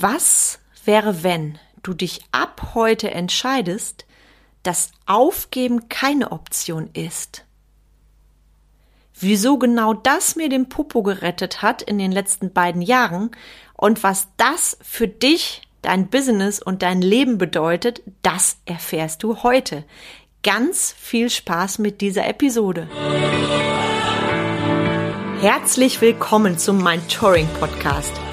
Was 0.00 0.60
wäre, 0.86 1.22
wenn 1.22 1.58
du 1.82 1.92
dich 1.92 2.22
ab 2.32 2.70
heute 2.74 3.10
entscheidest, 3.10 4.06
dass 4.62 4.92
Aufgeben 5.04 5.90
keine 5.90 6.32
Option 6.32 6.88
ist? 6.94 7.44
Wieso 9.18 9.58
genau 9.58 9.92
das 9.92 10.36
mir 10.36 10.48
den 10.48 10.70
Popo 10.70 11.02
gerettet 11.02 11.60
hat 11.60 11.82
in 11.82 11.98
den 11.98 12.12
letzten 12.12 12.50
beiden 12.54 12.80
Jahren 12.80 13.30
und 13.74 14.02
was 14.02 14.28
das 14.38 14.78
für 14.80 15.06
dich, 15.06 15.60
dein 15.82 16.08
Business 16.08 16.62
und 16.62 16.80
dein 16.80 17.02
Leben 17.02 17.36
bedeutet, 17.36 18.00
das 18.22 18.56
erfährst 18.64 19.22
du 19.22 19.42
heute. 19.42 19.84
Ganz 20.42 20.94
viel 20.98 21.28
Spaß 21.28 21.78
mit 21.78 22.00
dieser 22.00 22.26
Episode. 22.26 22.88
Herzlich 25.42 26.00
willkommen 26.00 26.56
zum 26.56 26.82
Mind 26.82 27.10
Touring 27.12 27.48
Podcast, 27.58 28.14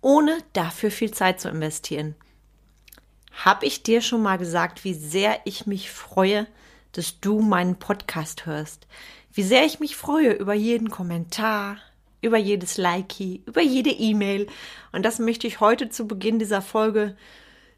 ohne 0.00 0.38
dafür 0.52 0.90
viel 0.90 1.10
Zeit 1.10 1.40
zu 1.40 1.48
investieren. 1.48 2.14
Hab 3.44 3.62
ich 3.62 3.82
dir 3.82 4.00
schon 4.00 4.22
mal 4.22 4.38
gesagt, 4.38 4.84
wie 4.84 4.94
sehr 4.94 5.40
ich 5.44 5.66
mich 5.66 5.90
freue, 5.90 6.46
dass 6.92 7.20
du 7.20 7.40
meinen 7.40 7.76
Podcast 7.76 8.46
hörst? 8.46 8.86
Wie 9.32 9.42
sehr 9.42 9.64
ich 9.64 9.80
mich 9.80 9.96
freue 9.96 10.32
über 10.32 10.54
jeden 10.54 10.90
Kommentar, 10.90 11.76
über 12.20 12.38
jedes 12.38 12.76
Likey, 12.76 13.42
über 13.46 13.62
jede 13.62 13.90
E-Mail. 13.90 14.46
Und 14.92 15.04
das 15.04 15.18
möchte 15.18 15.46
ich 15.46 15.60
heute 15.60 15.88
zu 15.88 16.06
Beginn 16.06 16.38
dieser 16.38 16.62
Folge 16.62 17.16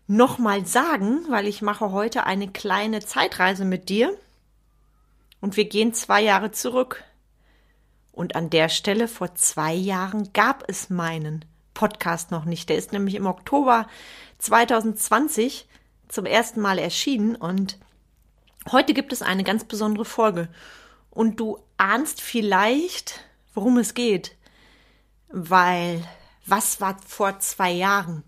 nochmal 0.06 0.66
sagen, 0.66 1.24
weil 1.28 1.46
ich 1.46 1.62
mache 1.62 1.92
heute 1.92 2.24
eine 2.24 2.48
kleine 2.48 3.00
Zeitreise 3.00 3.64
mit 3.64 3.88
dir 3.88 4.16
und 5.40 5.56
wir 5.56 5.66
gehen 5.66 5.94
zwei 5.94 6.22
Jahre 6.22 6.50
zurück. 6.50 7.04
Und 8.10 8.36
an 8.36 8.50
der 8.50 8.68
Stelle 8.68 9.08
vor 9.08 9.34
zwei 9.34 9.72
Jahren 9.74 10.32
gab 10.32 10.64
es 10.68 10.90
meinen 10.90 11.44
Podcast 11.74 12.30
noch 12.30 12.44
nicht. 12.44 12.68
Der 12.68 12.76
ist 12.76 12.92
nämlich 12.92 13.14
im 13.14 13.26
Oktober 13.26 13.86
2020 14.38 15.66
zum 16.08 16.26
ersten 16.26 16.60
Mal 16.60 16.78
erschienen 16.78 17.36
und 17.36 17.78
heute 18.70 18.94
gibt 18.94 19.12
es 19.12 19.22
eine 19.22 19.44
ganz 19.44 19.64
besondere 19.64 20.04
Folge. 20.04 20.48
Und 21.10 21.40
du 21.40 21.58
ahnst 21.76 22.20
vielleicht, 22.20 23.20
worum 23.54 23.78
es 23.78 23.94
geht. 23.94 24.36
Weil, 25.28 26.06
was 26.46 26.80
war 26.80 26.98
vor 27.06 27.38
zwei 27.38 27.70
Jahren? 27.70 28.24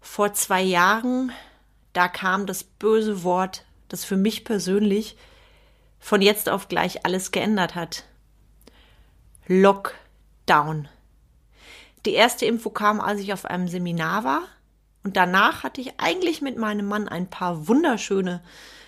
Vor 0.00 0.32
zwei 0.32 0.62
Jahren, 0.62 1.32
da 1.92 2.08
kam 2.08 2.46
das 2.46 2.64
böse 2.64 3.22
Wort, 3.24 3.64
das 3.88 4.04
für 4.04 4.16
mich 4.16 4.44
persönlich 4.44 5.16
von 5.98 6.22
jetzt 6.22 6.48
auf 6.48 6.68
gleich 6.68 7.04
alles 7.04 7.32
geändert 7.32 7.74
hat. 7.74 8.04
Lockdown. 9.46 10.88
Die 12.06 12.14
erste 12.14 12.46
Info 12.46 12.70
kam, 12.70 13.00
als 13.00 13.20
ich 13.20 13.32
auf 13.32 13.44
einem 13.44 13.66
Seminar 13.66 14.22
war. 14.22 14.42
Und 15.02 15.16
danach 15.16 15.64
hatte 15.64 15.80
ich 15.80 15.98
eigentlich 15.98 16.40
mit 16.40 16.56
meinem 16.56 16.86
Mann 16.86 17.08
ein 17.08 17.28
paar 17.28 17.66
wunderschöne 17.66 18.42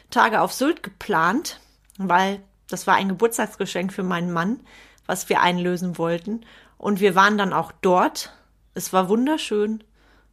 Tage 0.09 0.41
auf 0.41 0.53
Sylt 0.53 0.85
geplant, 0.85 1.61
weil 1.99 2.41
das 2.71 2.87
war 2.87 2.95
ein 2.95 3.09
Geburtstagsgeschenk 3.09 3.93
für 3.93 4.05
meinen 4.05 4.33
Mann, 4.33 4.61
was 5.07 5.29
wir 5.29 5.41
einlösen 5.41 5.99
wollten. 5.99 6.43
Und 6.77 7.01
wir 7.01 7.17
waren 7.17 7.37
dann 7.37 7.53
auch 7.53 7.73
dort. 7.73 8.33
Es 8.75 8.93
war 8.93 9.09
wunderschön. 9.09 9.83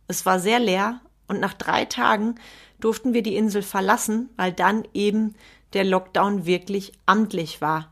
Es 0.08 0.28
war 0.28 0.40
sehr 0.40 0.60
leer. 0.60 1.02
Und 1.28 1.40
nach 1.40 1.54
drei 1.54 1.86
Tagen 1.86 2.36
durften 2.80 3.14
wir 3.14 3.24
die 3.24 3.36
Insel 3.36 3.64
verlassen, 3.64 4.30
weil 4.38 4.54
dann 4.54 4.88
eben 4.94 5.34
der 5.74 5.86
Lockdown 5.86 6.46
wirklich 6.46 6.94
amtlich 7.08 7.62
war. 7.62 7.92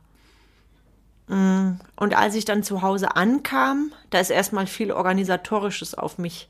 Und 1.27 1.79
als 2.15 2.35
ich 2.35 2.45
dann 2.45 2.63
zu 2.63 2.81
Hause 2.81 3.15
ankam, 3.15 3.93
da 4.09 4.19
ist 4.19 4.29
erstmal 4.29 4.67
viel 4.67 4.91
Organisatorisches 4.91 5.95
auf 5.95 6.17
mich 6.17 6.49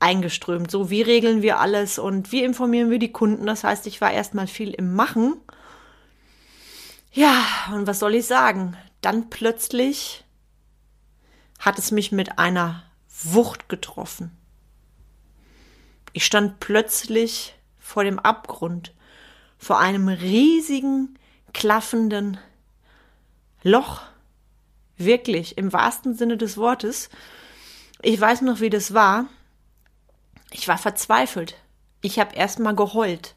eingeströmt. 0.00 0.70
So, 0.70 0.90
wie 0.90 1.02
regeln 1.02 1.42
wir 1.42 1.60
alles 1.60 1.98
und 1.98 2.32
wie 2.32 2.42
informieren 2.42 2.90
wir 2.90 2.98
die 2.98 3.12
Kunden? 3.12 3.46
Das 3.46 3.64
heißt, 3.64 3.86
ich 3.86 4.00
war 4.00 4.10
erstmal 4.10 4.46
viel 4.46 4.70
im 4.70 4.94
Machen. 4.94 5.36
Ja, 7.12 7.44
und 7.72 7.86
was 7.86 7.98
soll 7.98 8.14
ich 8.14 8.26
sagen? 8.26 8.76
Dann 9.00 9.30
plötzlich 9.30 10.24
hat 11.58 11.78
es 11.78 11.90
mich 11.90 12.12
mit 12.12 12.38
einer 12.38 12.82
Wucht 13.22 13.68
getroffen. 13.68 14.36
Ich 16.12 16.24
stand 16.24 16.60
plötzlich 16.60 17.54
vor 17.78 18.04
dem 18.04 18.18
Abgrund 18.18 18.92
vor 19.58 19.78
einem 19.78 20.08
riesigen, 20.08 21.18
klaffenden 21.52 22.38
Loch. 23.62 24.02
Wirklich, 24.96 25.56
im 25.58 25.72
wahrsten 25.72 26.14
Sinne 26.14 26.36
des 26.36 26.56
Wortes. 26.56 27.10
Ich 28.02 28.20
weiß 28.20 28.42
noch, 28.42 28.60
wie 28.60 28.70
das 28.70 28.94
war. 28.94 29.26
Ich 30.50 30.68
war 30.68 30.78
verzweifelt. 30.78 31.56
Ich 32.02 32.18
habe 32.18 32.34
erstmal 32.34 32.74
geheult. 32.74 33.34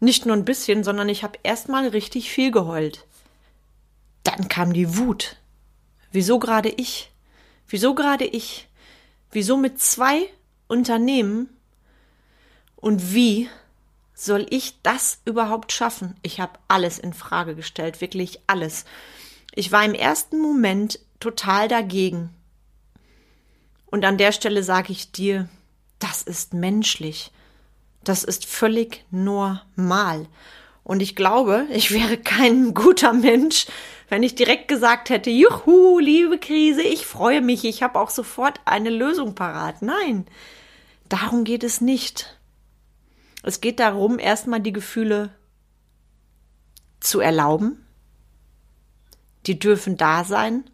Nicht 0.00 0.26
nur 0.26 0.36
ein 0.36 0.44
bisschen, 0.44 0.82
sondern 0.84 1.08
ich 1.08 1.22
habe 1.22 1.38
erstmal 1.42 1.88
richtig 1.88 2.30
viel 2.30 2.50
geheult. 2.50 3.06
Dann 4.24 4.48
kam 4.48 4.72
die 4.72 4.96
Wut. 4.96 5.36
Wieso 6.10 6.38
gerade 6.38 6.68
ich? 6.68 7.10
Wieso 7.68 7.94
gerade 7.94 8.24
ich? 8.24 8.68
Wieso 9.30 9.56
mit 9.56 9.80
zwei 9.80 10.28
Unternehmen? 10.68 11.48
Und 12.76 13.14
wie 13.14 13.48
soll 14.14 14.46
ich 14.50 14.82
das 14.82 15.20
überhaupt 15.24 15.72
schaffen? 15.72 16.16
Ich 16.22 16.40
habe 16.40 16.58
alles 16.68 16.98
in 16.98 17.12
Frage 17.12 17.54
gestellt, 17.54 18.00
wirklich 18.00 18.40
alles. 18.46 18.84
Ich 19.54 19.70
war 19.72 19.84
im 19.84 19.94
ersten 19.94 20.40
Moment 20.40 20.98
total 21.20 21.68
dagegen. 21.68 22.30
Und 23.86 24.04
an 24.04 24.16
der 24.16 24.32
Stelle 24.32 24.62
sage 24.62 24.92
ich 24.92 25.12
dir, 25.12 25.48
das 25.98 26.22
ist 26.22 26.54
menschlich. 26.54 27.30
Das 28.04 28.24
ist 28.24 28.46
völlig 28.46 29.04
normal. 29.10 30.26
Und 30.82 31.00
ich 31.00 31.14
glaube, 31.14 31.66
ich 31.70 31.92
wäre 31.92 32.16
kein 32.16 32.74
guter 32.74 33.12
Mensch, 33.12 33.66
wenn 34.08 34.22
ich 34.22 34.34
direkt 34.34 34.68
gesagt 34.68 35.10
hätte, 35.10 35.30
juhu, 35.30 35.98
liebe 35.98 36.38
Krise, 36.38 36.82
ich 36.82 37.06
freue 37.06 37.40
mich, 37.40 37.64
ich 37.64 37.82
habe 37.82 37.98
auch 37.98 38.10
sofort 38.10 38.60
eine 38.64 38.90
Lösung 38.90 39.34
parat. 39.34 39.80
Nein, 39.80 40.26
darum 41.08 41.44
geht 41.44 41.64
es 41.64 41.80
nicht. 41.80 42.38
Es 43.42 43.60
geht 43.60 43.80
darum, 43.80 44.18
erstmal 44.18 44.60
die 44.60 44.72
Gefühle 44.72 45.30
zu 47.00 47.20
erlauben. 47.20 47.84
Die 49.46 49.58
dürfen 49.58 49.96
da 49.96 50.24
sein. 50.24 50.64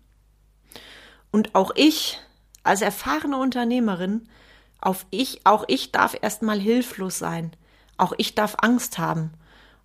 Und 1.31 1.55
auch 1.55 1.73
ich, 1.75 2.19
als 2.63 2.83
erfahrene 2.83 3.39
Unternehmerin, 3.39 4.29
auf 4.81 5.07
ich, 5.11 5.45
auch 5.45 5.65
ich 5.69 5.93
darf 5.93 6.17
erstmal 6.21 6.61
hilflos 6.61 7.19
sein. 7.19 7.53
Auch 7.97 8.13
ich 8.17 8.35
darf 8.35 8.57
Angst 8.61 8.99
haben. 8.99 9.33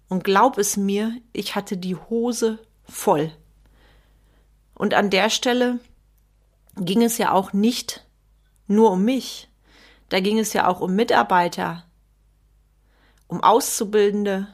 Und 0.09 0.23
glaub 0.23 0.57
es 0.57 0.77
mir, 0.77 1.13
ich 1.31 1.55
hatte 1.55 1.77
die 1.77 1.95
Hose 1.95 2.59
voll. 2.83 3.31
Und 4.75 4.93
an 4.93 5.09
der 5.09 5.29
Stelle 5.29 5.79
ging 6.75 7.01
es 7.01 7.17
ja 7.17 7.31
auch 7.31 7.53
nicht 7.53 8.05
nur 8.67 8.91
um 8.91 9.03
mich. 9.03 9.49
Da 10.09 10.19
ging 10.19 10.39
es 10.39 10.53
ja 10.53 10.67
auch 10.67 10.79
um 10.79 10.95
Mitarbeiter, 10.95 11.85
um 13.27 13.43
Auszubildende, 13.43 14.47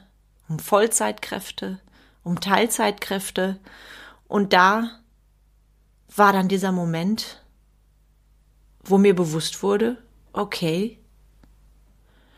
um 0.48 0.58
Vollzeitkräfte, 0.58 1.80
um 2.22 2.40
Teilzeitkräfte. 2.40 3.58
Und 4.30 4.52
da 4.52 5.00
war 6.14 6.32
dann 6.32 6.46
dieser 6.46 6.70
Moment, 6.70 7.42
wo 8.84 8.96
mir 8.96 9.12
bewusst 9.12 9.60
wurde, 9.64 9.98
okay, 10.32 11.00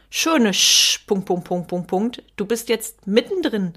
schöne 0.09 0.55
Sch, 0.55 1.05
Punkt, 1.07 1.27
Punkt, 1.27 1.45
Punkt, 1.45 1.69
Punkt, 1.69 1.89
Punkt, 1.89 2.23
du 2.37 2.47
bist 2.47 2.71
jetzt 2.71 3.07
mittendrin. 3.07 3.75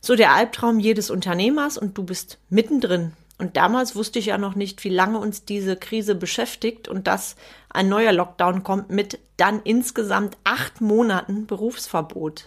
So 0.00 0.14
der 0.14 0.32
Albtraum 0.32 0.78
jedes 0.78 1.10
Unternehmers 1.10 1.76
und 1.76 1.98
du 1.98 2.04
bist 2.04 2.38
mittendrin. 2.50 3.14
Und 3.36 3.56
damals 3.56 3.96
wusste 3.96 4.20
ich 4.20 4.26
ja 4.26 4.38
noch 4.38 4.54
nicht, 4.54 4.84
wie 4.84 4.88
lange 4.88 5.18
uns 5.18 5.44
diese 5.44 5.74
Krise 5.74 6.14
beschäftigt 6.14 6.86
und 6.86 7.08
dass 7.08 7.34
ein 7.68 7.88
neuer 7.88 8.12
Lockdown 8.12 8.62
kommt 8.62 8.90
mit 8.90 9.18
dann 9.36 9.60
insgesamt 9.62 10.38
acht 10.44 10.80
Monaten 10.80 11.48
Berufsverbot. 11.48 12.44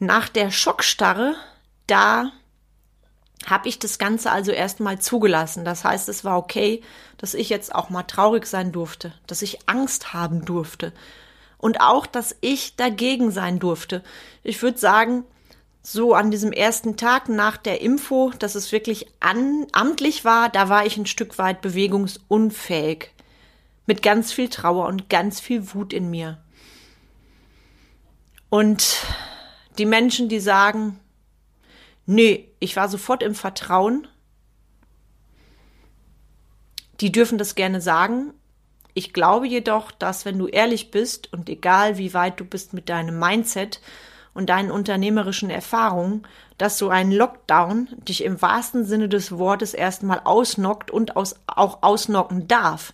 Nach 0.00 0.28
der 0.28 0.50
Schockstarre, 0.50 1.36
da 1.86 2.32
habe 3.46 3.68
ich 3.68 3.78
das 3.78 3.98
Ganze 3.98 4.30
also 4.30 4.52
erstmal 4.52 4.98
zugelassen. 4.98 5.64
Das 5.64 5.84
heißt, 5.84 6.08
es 6.08 6.24
war 6.24 6.38
okay, 6.38 6.82
dass 7.18 7.34
ich 7.34 7.48
jetzt 7.48 7.74
auch 7.74 7.90
mal 7.90 8.02
traurig 8.02 8.46
sein 8.46 8.72
durfte, 8.72 9.12
dass 9.26 9.42
ich 9.42 9.58
Angst 9.66 10.12
haben 10.12 10.44
durfte 10.44 10.92
und 11.58 11.80
auch, 11.80 12.06
dass 12.06 12.36
ich 12.40 12.76
dagegen 12.76 13.30
sein 13.30 13.58
durfte. 13.58 14.02
Ich 14.42 14.62
würde 14.62 14.78
sagen, 14.78 15.24
so 15.82 16.14
an 16.14 16.30
diesem 16.30 16.52
ersten 16.52 16.96
Tag 16.96 17.28
nach 17.28 17.56
der 17.56 17.80
Info, 17.80 18.32
dass 18.38 18.54
es 18.54 18.70
wirklich 18.72 19.06
an, 19.20 19.66
amtlich 19.72 20.24
war, 20.24 20.50
da 20.50 20.68
war 20.68 20.84
ich 20.84 20.96
ein 20.96 21.06
Stück 21.06 21.38
weit 21.38 21.62
bewegungsunfähig. 21.62 23.10
Mit 23.86 24.02
ganz 24.02 24.32
viel 24.32 24.48
Trauer 24.48 24.86
und 24.86 25.08
ganz 25.08 25.40
viel 25.40 25.74
Wut 25.74 25.92
in 25.92 26.10
mir. 26.10 26.38
Und 28.50 28.98
die 29.78 29.86
Menschen, 29.86 30.28
die 30.28 30.40
sagen, 30.40 30.99
nee, 32.10 32.52
ich 32.58 32.76
war 32.76 32.88
sofort 32.88 33.22
im 33.22 33.34
Vertrauen, 33.34 34.08
die 37.00 37.12
dürfen 37.12 37.38
das 37.38 37.54
gerne 37.54 37.80
sagen. 37.80 38.34
Ich 38.92 39.12
glaube 39.12 39.46
jedoch, 39.46 39.92
dass 39.92 40.24
wenn 40.24 40.38
du 40.38 40.48
ehrlich 40.48 40.90
bist 40.90 41.32
und 41.32 41.48
egal 41.48 41.96
wie 41.96 42.12
weit 42.12 42.40
du 42.40 42.44
bist 42.44 42.74
mit 42.74 42.88
deinem 42.88 43.18
Mindset 43.18 43.80
und 44.34 44.50
deinen 44.50 44.70
unternehmerischen 44.70 45.50
Erfahrungen, 45.50 46.26
dass 46.58 46.76
so 46.76 46.88
ein 46.88 47.12
Lockdown 47.12 47.88
dich 48.08 48.24
im 48.24 48.42
wahrsten 48.42 48.84
Sinne 48.84 49.08
des 49.08 49.32
Wortes 49.32 49.72
erstmal 49.72 50.20
ausnockt 50.24 50.90
und 50.90 51.16
aus, 51.16 51.36
auch 51.46 51.82
ausnocken 51.82 52.48
darf. 52.48 52.92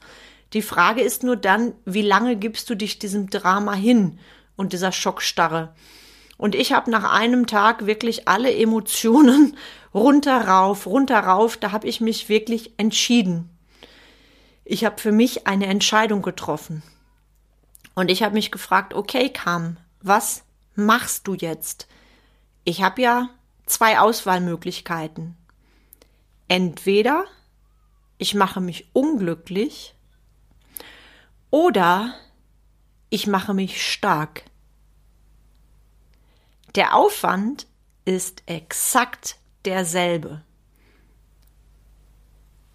Die 0.52 0.62
Frage 0.62 1.00
ist 1.00 1.24
nur 1.24 1.36
dann, 1.36 1.72
wie 1.84 2.02
lange 2.02 2.36
gibst 2.36 2.68
du 2.68 2.74
dich 2.74 2.98
diesem 2.98 3.30
Drama 3.30 3.72
hin 3.72 4.18
und 4.56 4.72
dieser 4.74 4.92
Schockstarre? 4.92 5.74
Und 6.36 6.54
ich 6.54 6.72
habe 6.72 6.90
nach 6.90 7.10
einem 7.10 7.46
Tag 7.46 7.86
wirklich 7.86 8.28
alle 8.28 8.54
Emotionen 8.54 9.56
runter 9.94 10.46
rauf, 10.46 10.86
runter 10.86 11.20
rauf, 11.20 11.56
da 11.56 11.72
habe 11.72 11.86
ich 11.88 12.00
mich 12.00 12.28
wirklich 12.28 12.72
entschieden. 12.76 13.50
Ich 14.64 14.84
habe 14.84 15.00
für 15.00 15.12
mich 15.12 15.46
eine 15.46 15.66
Entscheidung 15.66 16.22
getroffen. 16.22 16.82
Und 17.94 18.10
ich 18.10 18.22
habe 18.22 18.34
mich 18.34 18.50
gefragt, 18.50 18.92
okay, 18.92 19.30
Kam, 19.30 19.78
was 20.02 20.44
machst 20.74 21.26
du 21.26 21.34
jetzt? 21.34 21.88
Ich 22.64 22.82
habe 22.82 23.00
ja 23.00 23.30
zwei 23.64 23.98
Auswahlmöglichkeiten. 23.98 25.36
Entweder 26.48 27.24
ich 28.18 28.34
mache 28.34 28.60
mich 28.60 28.88
unglücklich 28.92 29.94
oder 31.50 32.14
ich 33.08 33.26
mache 33.26 33.54
mich 33.54 33.82
stark. 33.82 34.44
Der 36.76 36.94
Aufwand 36.94 37.66
ist 38.04 38.42
exakt 38.44 39.36
derselbe. 39.64 40.42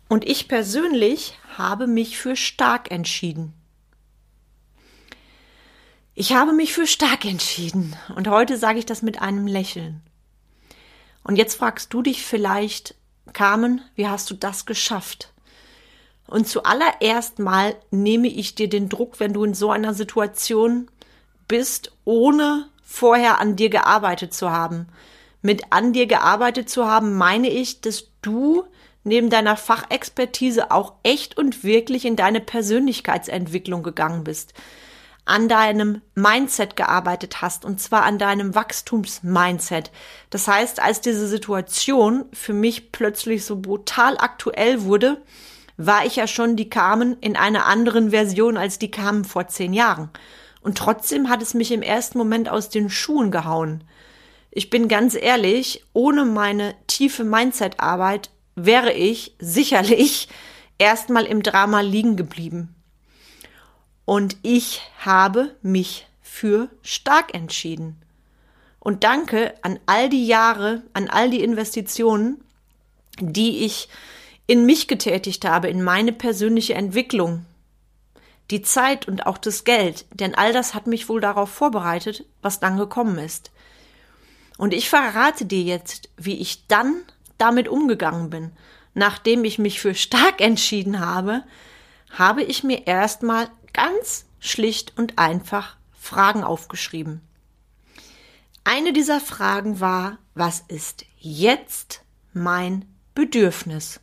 Und 0.10 0.28
ich 0.28 0.48
persönlich 0.48 1.38
habe 1.56 1.86
mich 1.86 2.18
für 2.18 2.36
stark 2.36 2.90
entschieden. 2.90 3.54
Ich 6.16 6.34
habe 6.34 6.52
mich 6.52 6.74
für 6.74 6.88
stark 6.88 7.26
entschieden 7.26 7.96
und 8.16 8.28
heute 8.28 8.58
sage 8.58 8.80
ich 8.80 8.86
das 8.88 9.04
mit 9.04 9.22
einem 9.22 9.46
Lächeln. 9.46 10.02
Und 11.24 11.36
jetzt 11.36 11.56
fragst 11.56 11.94
du 11.94 12.02
dich 12.02 12.26
vielleicht, 12.26 12.96
Carmen, 13.34 13.82
wie 13.94 14.08
hast 14.08 14.30
du 14.32 14.34
das 14.34 14.66
geschafft? 14.66 15.32
Und 16.26 16.48
zuallererst 16.48 17.38
mal 17.38 17.76
nehme 17.92 18.28
ich 18.28 18.56
dir 18.56 18.68
den 18.68 18.90
Druck, 18.90 19.20
wenn 19.20 19.34
du 19.34 19.44
in 19.44 19.54
so 19.54 19.70
einer 19.70 19.94
Situation 19.94 20.90
bist, 21.48 21.92
ohne 22.04 22.71
vorher 22.92 23.40
an 23.40 23.56
dir 23.56 23.70
gearbeitet 23.70 24.34
zu 24.34 24.52
haben. 24.52 24.88
Mit 25.42 25.64
an 25.72 25.94
dir 25.94 26.06
gearbeitet 26.06 26.70
zu 26.70 26.88
haben, 26.88 27.18
meine 27.18 27.50
ich, 27.50 27.82
dass 27.82 28.08
du 28.22 28.64
neben 29.04 29.30
deiner 29.30 29.58
Fachexpertise 29.58 30.72
auch 30.72 30.94
echt 31.04 31.38
und 31.38 31.64
wirklich 31.64 32.06
in 32.06 32.16
deine 32.16 32.42
Persönlichkeitsentwicklung 32.42 33.82
gegangen 33.82 34.24
bist 34.24 34.54
an 35.26 35.48
deinem 35.48 36.02
Mindset 36.16 36.76
gearbeitet 36.76 37.42
hast, 37.42 37.64
und 37.64 37.80
zwar 37.80 38.04
an 38.04 38.18
deinem 38.18 38.56
Wachstumsmindset. 38.56 39.92
Das 40.30 40.48
heißt, 40.48 40.82
als 40.82 41.02
diese 41.02 41.28
Situation 41.28 42.26
für 42.34 42.54
mich 42.54 42.92
plötzlich 42.92 43.46
so 43.46 43.58
brutal 43.58 44.18
aktuell 44.18 44.84
wurde, 44.84 45.22
war 45.78 46.06
ich 46.06 46.16
ja 46.16 46.28
schon 46.28 46.56
die 46.56 46.70
Carmen 46.70 47.18
in 47.22 47.36
einer 47.36 47.66
anderen 47.66 48.10
Version 48.10 48.58
als 48.58 48.80
die 48.80 48.92
Carmen 48.92 49.24
vor 49.24 49.48
zehn 49.48 49.74
Jahren. 49.74 50.10
Und 50.62 50.78
trotzdem 50.78 51.30
hat 51.30 51.42
es 51.42 51.54
mich 51.54 51.72
im 51.72 51.82
ersten 51.82 52.18
Moment 52.18 52.50
aus 52.50 52.70
den 52.70 52.90
Schuhen 52.90 53.32
gehauen. 53.32 53.84
Ich 54.52 54.70
bin 54.70 54.88
ganz 54.88 55.16
ehrlich, 55.16 55.84
ohne 55.94 56.26
meine 56.26 56.76
tiefe 56.88 57.24
Mindset-Arbeit 57.24 58.30
wäre 58.56 58.94
ich 58.94 59.36
sicherlich 59.40 60.28
erstmal 60.78 61.26
im 61.26 61.42
Drama 61.42 61.82
liegen 61.82 62.16
geblieben. 62.16 62.76
Und 64.06 64.38
ich 64.42 64.82
habe 65.00 65.56
mich 65.62 66.08
für 66.22 66.70
stark 66.82 67.34
entschieden. 67.34 68.02
Und 68.80 69.04
danke 69.04 69.54
an 69.62 69.80
all 69.86 70.10
die 70.10 70.26
Jahre, 70.26 70.84
an 70.94 71.08
all 71.08 71.30
die 71.30 71.44
Investitionen, 71.44 72.44
die 73.20 73.64
ich 73.64 73.90
in 74.48 74.66
mich 74.66 74.88
getätigt 74.88 75.46
habe, 75.46 75.70
in 75.70 75.84
meine 75.84 76.12
persönliche 76.12 76.74
Entwicklung. 76.74 77.46
Die 78.52 78.62
Zeit 78.62 79.08
und 79.08 79.26
auch 79.26 79.38
das 79.38 79.64
Geld, 79.64 80.06
denn 80.12 80.36
all 80.36 80.54
das 80.54 80.74
hat 80.74 80.86
mich 80.86 81.10
wohl 81.10 81.22
darauf 81.22 81.50
vorbereitet, 81.50 82.26
was 82.42 82.60
dann 82.60 82.78
gekommen 82.78 83.18
ist. 83.18 83.52
Und 84.58 84.74
ich 84.74 84.90
verrate 84.90 85.46
dir 85.46 85.64
jetzt, 85.64 86.10
wie 86.18 86.38
ich 86.38 86.68
dann 86.68 87.02
damit 87.38 87.68
umgegangen 87.68 88.30
bin. 88.30 88.52
Nachdem 88.94 89.46
ich 89.46 89.58
mich 89.58 89.80
für 89.80 89.96
stark 89.96 90.42
entschieden 90.42 91.00
habe, 91.00 91.44
habe 92.12 92.44
ich 92.44 92.64
mir 92.64 92.88
erstmal 92.88 93.50
ganz 93.74 94.26
schlicht 94.40 94.98
und 94.98 95.18
einfach 95.18 95.78
Fragen 95.98 96.44
aufgeschrieben. 96.44 97.22
Eine 98.64 98.94
dieser 98.94 99.20
Fragen 99.20 99.80
war, 99.80 100.20
was 100.36 100.64
ist 100.68 101.06
jetzt 101.18 102.04
mein 102.34 102.86
Bedürfnis? 103.16 104.02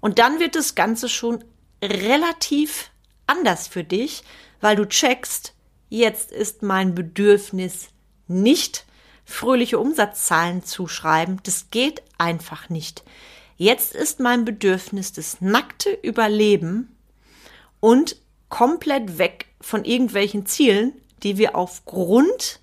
Und 0.00 0.18
dann 0.18 0.40
wird 0.40 0.56
das 0.56 0.74
Ganze 0.74 1.08
schon 1.08 1.44
relativ 1.82 2.90
anders 3.26 3.68
für 3.68 3.84
dich, 3.84 4.22
weil 4.60 4.76
du 4.76 4.86
checkst, 4.86 5.54
jetzt 5.88 6.32
ist 6.32 6.62
mein 6.62 6.94
Bedürfnis 6.94 7.88
nicht 8.28 8.84
fröhliche 9.24 9.78
Umsatzzahlen 9.78 10.64
zu 10.64 10.86
schreiben. 10.86 11.38
Das 11.42 11.70
geht 11.70 12.02
einfach 12.18 12.68
nicht. 12.68 13.02
Jetzt 13.56 13.94
ist 13.94 14.20
mein 14.20 14.44
Bedürfnis 14.44 15.12
das 15.12 15.40
nackte 15.40 15.90
Überleben 15.90 16.96
und 17.80 18.16
komplett 18.48 19.18
weg 19.18 19.46
von 19.60 19.84
irgendwelchen 19.84 20.46
Zielen, 20.46 20.92
die 21.22 21.38
wir 21.38 21.56
aufgrund 21.56 22.60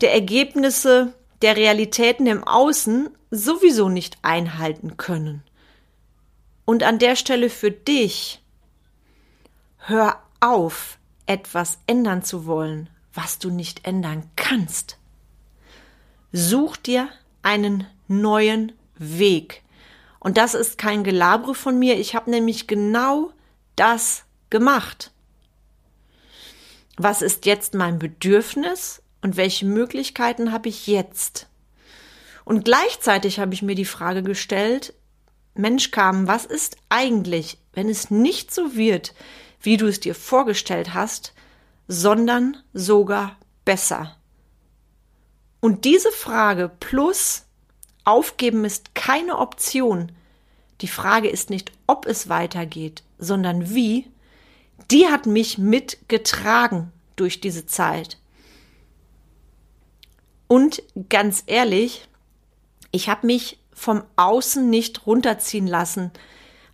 der 0.00 0.12
Ergebnisse 0.12 1.12
der 1.42 1.56
Realitäten 1.56 2.26
im 2.26 2.44
Außen 2.44 3.10
sowieso 3.30 3.88
nicht 3.88 4.18
einhalten 4.22 4.96
können. 4.96 5.42
Und 6.64 6.82
an 6.82 6.98
der 6.98 7.14
Stelle 7.14 7.50
für 7.50 7.70
dich, 7.70 8.40
hör 9.88 10.22
auf, 10.40 10.98
etwas 11.26 11.78
ändern 11.86 12.22
zu 12.22 12.46
wollen, 12.46 12.90
was 13.14 13.38
du 13.38 13.50
nicht 13.50 13.86
ändern 13.86 14.24
kannst. 14.36 14.98
Such 16.32 16.76
dir 16.76 17.08
einen 17.42 17.86
neuen 18.08 18.72
Weg. 18.96 19.62
Und 20.18 20.36
das 20.36 20.54
ist 20.54 20.78
kein 20.78 21.04
Gelabre 21.04 21.54
von 21.54 21.78
mir. 21.78 21.98
Ich 21.98 22.14
habe 22.14 22.30
nämlich 22.30 22.66
genau 22.66 23.32
das 23.76 24.24
gemacht? 24.50 25.12
Was 26.96 27.22
ist 27.22 27.46
jetzt 27.46 27.74
mein 27.74 27.98
Bedürfnis 27.98 29.02
und 29.20 29.36
welche 29.36 29.66
Möglichkeiten 29.66 30.50
habe 30.50 30.68
ich 30.68 30.86
jetzt? 30.86 31.46
Und 32.44 32.64
gleichzeitig 32.64 33.38
habe 33.38 33.54
ich 33.54 33.62
mir 33.62 33.74
die 33.74 33.84
Frage 33.84 34.22
gestellt, 34.22 34.94
Mensch 35.54 35.90
kam, 35.90 36.26
was 36.26 36.44
ist 36.44 36.76
eigentlich, 36.88 37.58
wenn 37.72 37.88
es 37.88 38.10
nicht 38.10 38.52
so 38.52 38.76
wird, 38.76 39.14
wie 39.66 39.76
du 39.76 39.86
es 39.86 40.00
dir 40.00 40.14
vorgestellt 40.14 40.94
hast, 40.94 41.34
sondern 41.88 42.56
sogar 42.72 43.36
besser? 43.64 44.16
Und 45.60 45.84
diese 45.84 46.12
Frage 46.12 46.70
plus 46.80 47.42
Aufgeben 48.04 48.64
ist 48.64 48.94
keine 48.94 49.38
Option. 49.38 50.12
Die 50.80 50.86
Frage 50.86 51.28
ist 51.28 51.50
nicht, 51.50 51.72
ob 51.88 52.06
es 52.06 52.28
weitergeht, 52.28 53.02
sondern 53.18 53.74
wie 53.74 54.06
die 54.92 55.08
hat 55.08 55.26
mich 55.26 55.58
mitgetragen 55.58 56.92
durch 57.16 57.40
diese 57.40 57.66
Zeit. 57.66 58.18
Und 60.46 60.82
ganz 61.08 61.42
ehrlich, 61.46 62.06
ich 62.92 63.08
habe 63.08 63.26
mich 63.26 63.58
vom 63.72 64.04
Außen 64.14 64.70
nicht 64.70 65.06
runterziehen 65.06 65.66
lassen, 65.66 66.12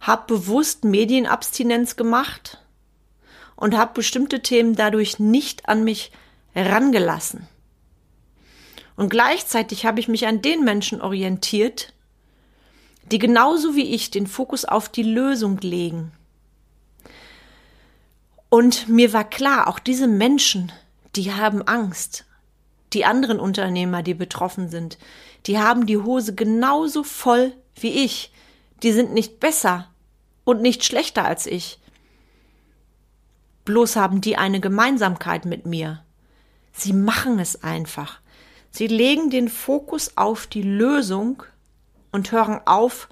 habe 0.00 0.34
bewusst 0.34 0.84
Medienabstinenz 0.84 1.96
gemacht 1.96 2.61
und 3.62 3.76
habe 3.76 3.94
bestimmte 3.94 4.42
Themen 4.42 4.74
dadurch 4.74 5.20
nicht 5.20 5.68
an 5.68 5.84
mich 5.84 6.10
rangelassen. 6.52 7.46
Und 8.96 9.08
gleichzeitig 9.08 9.86
habe 9.86 10.00
ich 10.00 10.08
mich 10.08 10.26
an 10.26 10.42
den 10.42 10.64
Menschen 10.64 11.00
orientiert, 11.00 11.92
die 13.12 13.20
genauso 13.20 13.76
wie 13.76 13.94
ich 13.94 14.10
den 14.10 14.26
Fokus 14.26 14.64
auf 14.64 14.88
die 14.88 15.04
Lösung 15.04 15.58
legen. 15.58 16.10
Und 18.48 18.88
mir 18.88 19.12
war 19.12 19.22
klar, 19.22 19.68
auch 19.68 19.78
diese 19.78 20.08
Menschen, 20.08 20.72
die 21.14 21.32
haben 21.32 21.62
Angst. 21.62 22.24
Die 22.92 23.04
anderen 23.04 23.38
Unternehmer, 23.38 24.02
die 24.02 24.14
betroffen 24.14 24.70
sind, 24.70 24.98
die 25.46 25.60
haben 25.60 25.86
die 25.86 25.98
Hose 25.98 26.34
genauso 26.34 27.04
voll 27.04 27.52
wie 27.76 28.04
ich. 28.04 28.32
Die 28.82 28.90
sind 28.90 29.14
nicht 29.14 29.38
besser 29.38 29.88
und 30.42 30.62
nicht 30.62 30.82
schlechter 30.82 31.24
als 31.24 31.46
ich. 31.46 31.78
Bloß 33.64 33.96
haben 33.96 34.20
die 34.20 34.36
eine 34.36 34.60
Gemeinsamkeit 34.60 35.44
mit 35.44 35.66
mir. 35.66 36.02
Sie 36.72 36.92
machen 36.92 37.38
es 37.38 37.62
einfach. 37.62 38.20
Sie 38.70 38.86
legen 38.86 39.30
den 39.30 39.48
Fokus 39.48 40.16
auf 40.16 40.46
die 40.46 40.62
Lösung 40.62 41.42
und 42.10 42.32
hören 42.32 42.60
auf, 42.64 43.08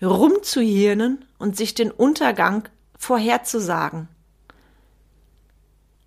rumzuhirnen 0.00 1.24
und 1.38 1.56
sich 1.56 1.74
den 1.74 1.90
Untergang 1.90 2.68
vorherzusagen. 2.98 4.08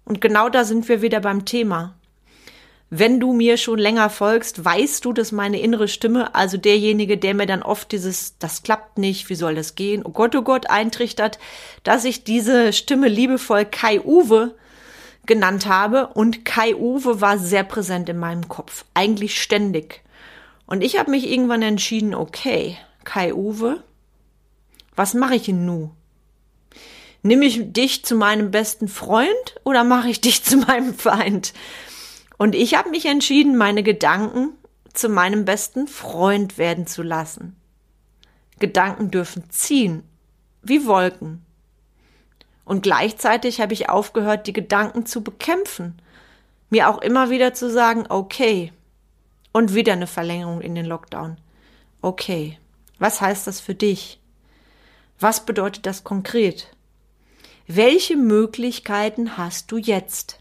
Und 0.03 0.21
genau 0.21 0.49
da 0.49 0.63
sind 0.63 0.87
wir 0.87 1.01
wieder 1.01 1.19
beim 1.19 1.45
Thema. 1.45 1.95
Wenn 2.91 3.19
du 3.19 3.33
mir 3.33 3.57
schon 3.57 3.79
länger 3.79 4.09
folgst, 4.09 4.63
weißt 4.63 5.03
du, 5.05 5.11
dass 5.11 5.31
meine 5.31 5.59
innere 5.59 5.87
Stimme, 5.87 6.35
also 6.35 6.57
derjenige, 6.57 7.17
der 7.17 7.33
mir 7.33 7.47
dann 7.47 7.63
oft 7.63 7.91
dieses, 7.91 8.37
das 8.37 8.61
klappt 8.61 8.99
nicht, 8.99 9.29
wie 9.29 9.35
soll 9.35 9.55
das 9.55 9.75
gehen, 9.75 10.03
oh 10.05 10.11
Gott, 10.11 10.35
oh 10.35 10.43
Gott, 10.43 10.69
eintrichtert, 10.69 11.39
dass 11.83 12.05
ich 12.05 12.23
diese 12.23 12.73
Stimme 12.73 13.07
liebevoll 13.07 13.65
Kai 13.65 14.01
Uwe 14.01 14.55
genannt 15.25 15.65
habe 15.65 16.07
und 16.07 16.45
Kai 16.45 16.75
Uwe 16.75 17.21
war 17.21 17.39
sehr 17.39 17.63
präsent 17.63 18.07
in 18.07 18.19
meinem 18.19 18.47
Kopf, 18.47 18.85
eigentlich 18.93 19.41
ständig. 19.41 20.01
Und 20.67 20.83
ich 20.83 20.99
habe 20.99 21.11
mich 21.11 21.29
irgendwann 21.29 21.63
entschieden, 21.63 22.13
okay, 22.13 22.77
Kai 23.03 23.33
Uwe, 23.33 23.83
was 24.95 25.15
mache 25.15 25.35
ich 25.35 25.43
denn 25.43 25.65
nu? 25.65 25.91
Nimm 27.23 27.41
ich 27.41 27.73
dich 27.73 28.05
zu 28.05 28.15
meinem 28.15 28.51
besten 28.51 28.87
Freund 28.87 29.55
oder 29.63 29.83
mache 29.83 30.09
ich 30.09 30.21
dich 30.21 30.43
zu 30.43 30.57
meinem 30.57 30.93
Feind? 30.93 31.53
Und 32.37 32.55
ich 32.55 32.75
habe 32.75 32.89
mich 32.89 33.05
entschieden, 33.05 33.57
meine 33.57 33.83
Gedanken 33.83 34.53
zu 34.93 35.09
meinem 35.09 35.45
besten 35.45 35.87
Freund 35.87 36.57
werden 36.57 36.87
zu 36.87 37.03
lassen. 37.03 37.55
Gedanken 38.59 39.11
dürfen 39.11 39.49
ziehen, 39.49 40.03
wie 40.61 40.85
Wolken. 40.85 41.45
Und 42.63 42.83
gleichzeitig 42.83 43.61
habe 43.61 43.73
ich 43.73 43.89
aufgehört, 43.89 44.47
die 44.47 44.53
Gedanken 44.53 45.05
zu 45.05 45.23
bekämpfen. 45.23 46.01
Mir 46.69 46.89
auch 46.89 47.01
immer 47.01 47.29
wieder 47.29 47.53
zu 47.53 47.69
sagen, 47.69 48.05
okay. 48.09 48.71
Und 49.51 49.73
wieder 49.73 49.93
eine 49.93 50.07
Verlängerung 50.07 50.61
in 50.61 50.75
den 50.75 50.85
Lockdown. 50.85 51.37
Okay. 52.01 52.57
Was 52.97 53.21
heißt 53.21 53.47
das 53.47 53.59
für 53.59 53.75
dich? 53.75 54.19
Was 55.19 55.45
bedeutet 55.45 55.85
das 55.85 56.03
konkret? 56.03 56.75
welche 57.67 58.15
Möglichkeiten 58.15 59.37
hast 59.37 59.71
du 59.71 59.77
jetzt? 59.77 60.39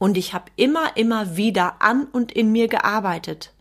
Und 0.00 0.16
ich 0.16 0.32
habe 0.32 0.50
immer, 0.56 0.96
immer 0.96 1.36
wieder 1.36 1.82
an 1.82 2.06
und 2.06 2.32
in 2.32 2.50
mir 2.50 2.68
gearbeitet. 2.68 3.52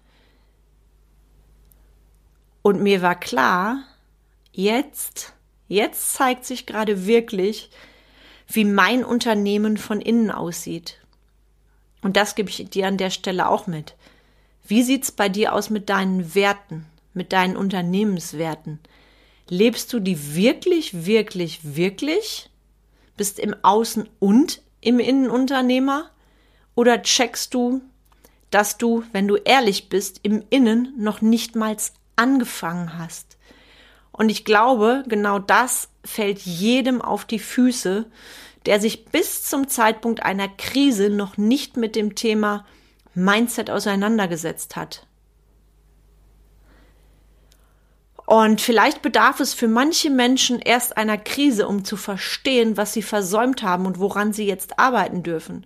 Und 2.62 2.82
mir 2.82 3.02
war 3.02 3.20
klar, 3.20 3.84
jetzt, 4.54 5.34
jetzt 5.68 6.14
zeigt 6.14 6.46
sich 6.46 6.66
gerade 6.66 7.06
wirklich, 7.06 7.70
wie 8.48 8.64
mein 8.64 9.04
Unternehmen 9.04 9.76
von 9.76 10.00
innen 10.00 10.32
aussieht. 10.32 11.02
Und 12.02 12.16
das 12.16 12.36
gebe 12.36 12.50
ich 12.50 12.70
dir 12.70 12.88
an 12.88 12.96
der 12.96 13.10
Stelle 13.10 13.50
auch 13.50 13.68
mit. 13.68 13.96
Wie 14.66 14.84
sieht's 14.84 15.12
bei 15.12 15.28
dir 15.28 15.54
aus 15.54 15.70
mit 15.70 15.90
deinen 15.90 16.36
Werten, 16.36 16.86
mit 17.14 17.34
deinen 17.34 17.58
Unternehmenswerten? 17.58 18.80
Lebst 19.50 19.92
du 19.92 20.00
die 20.00 20.36
wirklich, 20.36 21.06
wirklich, 21.06 21.76
wirklich? 21.76 22.50
Bist 23.18 23.40
im 23.40 23.54
Außen 23.62 24.08
und 24.20 24.62
im 24.80 25.00
Innenunternehmer? 25.00 26.12
Oder 26.80 27.02
checkst 27.02 27.54
du, 27.54 27.82
dass 28.52 28.78
du, 28.78 29.04
wenn 29.12 29.28
du 29.28 29.36
ehrlich 29.36 29.90
bist, 29.90 30.22
im 30.24 30.46
Innen 30.50 30.94
noch 30.96 31.20
nicht 31.20 31.58
mal 31.58 31.76
angefangen 32.16 32.98
hast? 32.98 33.38
Und 34.14 34.30
ich 34.30 34.46
glaube, 34.46 35.04
genau 35.06 35.40
das 35.40 35.90
fällt 36.06 36.40
jedem 36.40 37.02
auf 37.02 37.26
die 37.26 37.40
Füße, 37.40 38.06
der 38.66 38.80
sich 38.80 39.04
bis 39.08 39.44
zum 39.44 39.68
Zeitpunkt 39.68 40.24
einer 40.24 40.48
Krise 40.48 41.10
noch 41.10 41.36
nicht 41.36 41.76
mit 41.76 41.98
dem 41.98 42.16
Thema 42.16 42.66
Mindset 43.14 43.70
auseinandergesetzt 43.70 44.78
hat. 44.78 45.06
Und 48.26 48.62
vielleicht 48.62 49.02
bedarf 49.02 49.42
es 49.42 49.54
für 49.54 49.68
manche 49.68 50.10
Menschen 50.10 50.60
erst 50.60 50.96
einer 50.96 51.18
Krise, 51.18 51.68
um 51.68 51.84
zu 51.84 51.98
verstehen, 51.98 52.78
was 52.78 52.94
sie 52.94 53.02
versäumt 53.02 53.64
haben 53.64 53.86
und 53.86 54.00
woran 54.00 54.32
sie 54.32 54.46
jetzt 54.46 54.80
arbeiten 54.80 55.24
dürfen. 55.24 55.66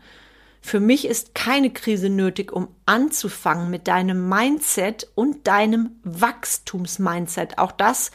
Für 0.65 0.79
mich 0.79 1.05
ist 1.05 1.36
keine 1.36 1.72
Krise 1.72 2.10
nötig, 2.10 2.53
um 2.53 2.70
anzufangen 2.86 3.70
mit 3.70 3.89
deinem 3.89 4.29
Mindset 4.29 5.12
und 5.13 5.46
deinem 5.46 6.00
Wachstumsmindset. 6.03 7.58
Auch 7.58 7.74
das 7.74 8.12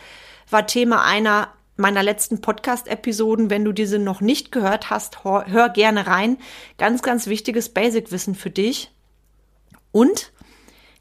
war 0.48 0.66
Thema 0.66 1.04
einer 1.04 1.52
meiner 1.76 2.02
letzten 2.02 2.40
Podcast-Episoden. 2.40 3.50
Wenn 3.50 3.66
du 3.66 3.72
diese 3.72 3.98
noch 3.98 4.22
nicht 4.22 4.50
gehört 4.50 4.88
hast, 4.88 5.24
hör, 5.24 5.46
hör 5.46 5.68
gerne 5.68 6.06
rein. 6.06 6.38
Ganz, 6.78 7.02
ganz 7.02 7.26
wichtiges 7.26 7.68
Basic-Wissen 7.68 8.34
für 8.34 8.50
dich. 8.50 8.90
Und 9.92 10.32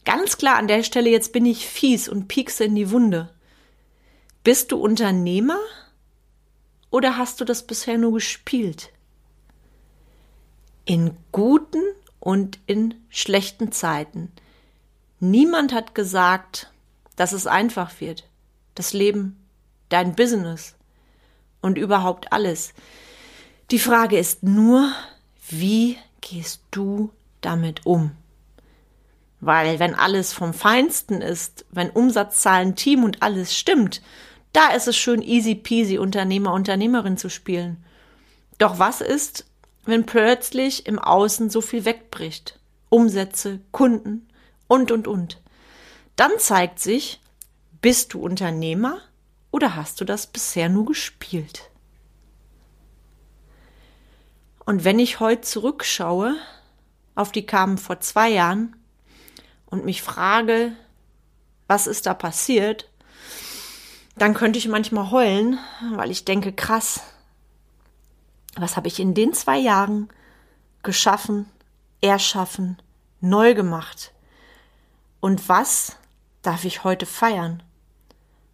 ganz 0.03 0.37
klar 0.37 0.57
an 0.57 0.67
der 0.67 0.83
Stelle, 0.83 1.09
jetzt 1.09 1.31
bin 1.31 1.45
ich 1.45 1.65
fies 1.65 2.09
und 2.09 2.27
piekse 2.27 2.65
in 2.65 2.75
die 2.75 2.91
Wunde. 2.91 3.33
Bist 4.43 4.73
du 4.73 4.77
Unternehmer 4.77 5.59
oder 6.91 7.17
hast 7.17 7.39
du 7.39 7.45
das 7.45 7.65
bisher 7.65 7.97
nur 7.97 8.11
gespielt? 8.11 8.91
In 10.89 11.17
guten 11.33 11.83
und 12.21 12.59
in 12.65 12.93
schlechten 13.09 13.73
Zeiten. 13.73 14.31
Niemand 15.19 15.73
hat 15.73 15.93
gesagt, 15.93 16.71
dass 17.17 17.33
es 17.33 17.45
einfach 17.45 17.99
wird. 17.99 18.23
Das 18.73 18.93
Leben, 18.93 19.35
dein 19.89 20.15
Business 20.15 20.75
und 21.59 21.77
überhaupt 21.77 22.31
alles. 22.31 22.73
Die 23.69 23.79
Frage 23.79 24.17
ist 24.17 24.43
nur, 24.43 24.89
wie 25.49 25.97
gehst 26.21 26.61
du 26.71 27.11
damit 27.41 27.85
um? 27.85 28.11
Weil 29.41 29.79
wenn 29.79 29.93
alles 29.93 30.31
vom 30.31 30.53
Feinsten 30.53 31.21
ist, 31.21 31.65
wenn 31.69 31.89
Umsatzzahlen, 31.89 32.77
Team 32.77 33.03
und 33.03 33.21
alles 33.21 33.57
stimmt, 33.57 34.01
da 34.53 34.69
ist 34.69 34.87
es 34.87 34.95
schön 34.95 35.21
easy 35.21 35.53
peasy 35.53 35.97
Unternehmer, 35.97 36.53
Unternehmerin 36.53 37.17
zu 37.17 37.29
spielen. 37.29 37.83
Doch 38.57 38.79
was 38.79 39.01
ist, 39.01 39.46
wenn 39.87 40.05
plötzlich 40.05 40.85
im 40.85 40.99
Außen 40.99 41.49
so 41.49 41.61
viel 41.61 41.85
wegbricht? 41.85 42.59
Umsätze, 42.89 43.59
Kunden 43.71 44.27
und, 44.67 44.91
und, 44.91 45.07
und. 45.07 45.41
Dann 46.15 46.31
zeigt 46.39 46.79
sich, 46.79 47.19
bist 47.81 48.13
du 48.13 48.21
Unternehmer 48.21 48.99
oder 49.51 49.75
hast 49.75 50.01
du 50.01 50.05
das 50.05 50.27
bisher 50.27 50.69
nur 50.69 50.85
gespielt? 50.85 51.69
Und 54.65 54.83
wenn 54.83 54.99
ich 54.99 55.19
heute 55.19 55.41
zurückschaue 55.41 56.35
auf 57.15 57.31
die 57.31 57.45
kamen 57.45 57.77
vor 57.77 57.99
zwei 57.99 58.29
Jahren 58.29 58.75
und 59.65 59.85
mich 59.85 60.01
frage, 60.01 60.73
was 61.67 61.87
ist 61.87 62.05
da 62.05 62.13
passiert, 62.13 62.89
dann 64.17 64.33
könnte 64.33 64.59
ich 64.59 64.67
manchmal 64.67 65.11
heulen, 65.11 65.59
weil 65.93 66.11
ich 66.11 66.25
denke, 66.25 66.51
krass, 66.51 67.01
was 68.61 68.75
habe 68.75 68.87
ich 68.87 68.99
in 68.99 69.13
den 69.13 69.33
zwei 69.33 69.57
Jahren 69.57 70.09
geschaffen, 70.83 71.45
erschaffen, 72.01 72.77
neu 73.21 73.53
gemacht? 73.53 74.13
Und 75.19 75.49
was 75.49 75.97
darf 76.41 76.65
ich 76.65 76.83
heute 76.83 77.05
feiern? 77.05 77.63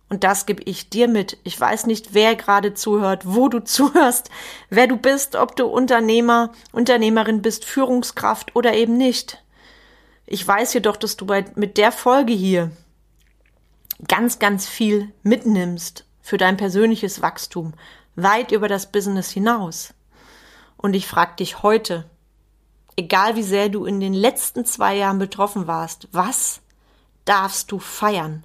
Und 0.10 0.24
das 0.24 0.46
gebe 0.46 0.62
ich 0.64 0.90
dir 0.90 1.08
mit. 1.08 1.40
Ich 1.44 1.60
weiß 1.60 1.88
nicht, 1.88 2.14
wer 2.14 2.36
gerade 2.36 2.74
zuhört, 2.76 3.24
wo 3.26 3.50
du 3.50 3.60
zuhörst, 3.64 4.30
wer 4.70 4.88
du 4.88 4.96
bist, 4.96 5.36
ob 5.36 5.56
du 5.56 5.66
Unternehmer, 5.66 6.52
Unternehmerin 6.72 7.42
bist, 7.42 7.66
Führungskraft 7.66 8.56
oder 8.56 8.76
eben 8.76 8.96
nicht. 8.96 9.44
Ich 10.26 10.48
weiß 10.48 10.74
jedoch, 10.74 10.98
dass 10.98 11.18
du 11.18 11.26
bei, 11.26 11.46
mit 11.56 11.78
der 11.78 11.92
Folge 11.92 12.34
hier 12.34 12.72
ganz, 14.08 14.40
ganz 14.40 14.68
viel 14.68 15.12
mitnimmst 15.24 16.06
für 16.22 16.38
dein 16.38 16.58
persönliches 16.58 17.22
Wachstum, 17.22 17.74
weit 18.16 18.52
über 18.52 18.68
das 18.68 18.92
Business 18.92 19.30
hinaus. 19.30 19.94
Und 20.78 20.94
ich 20.94 21.08
frage 21.08 21.36
dich 21.38 21.64
heute, 21.64 22.10
egal 22.96 23.36
wie 23.36 23.44
sehr 23.44 23.70
du 23.70 23.86
in 23.86 24.00
den 24.00 24.14
letzten 24.14 24.66
zwei 24.66 24.96
Jahren 24.96 25.20
betroffen 25.20 25.68
warst, 25.68 26.08
was 26.12 26.62
darfst 27.26 27.72
du 27.72 27.80
feiern? 27.80 28.44